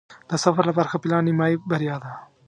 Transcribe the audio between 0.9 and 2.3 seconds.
ښه پلان نیمایي بریا ده.